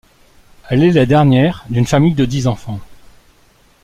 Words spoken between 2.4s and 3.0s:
enfants.